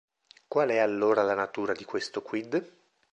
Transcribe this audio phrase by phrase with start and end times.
[0.47, 2.69] Qual è allora la natura di questo "quid"?